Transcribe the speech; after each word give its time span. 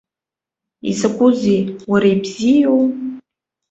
Изакәызеи, 0.89 1.61
уара, 1.89 2.07
ибзиоу? 2.13 2.83